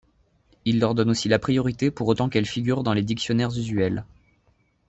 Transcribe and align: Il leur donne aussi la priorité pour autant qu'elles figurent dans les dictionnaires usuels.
Il 0.65 0.79
leur 0.79 0.95
donne 0.95 1.11
aussi 1.11 1.29
la 1.29 1.37
priorité 1.37 1.91
pour 1.91 2.07
autant 2.07 2.27
qu'elles 2.27 2.47
figurent 2.47 2.81
dans 2.81 2.95
les 2.95 3.03
dictionnaires 3.03 3.55
usuels. 3.55 4.03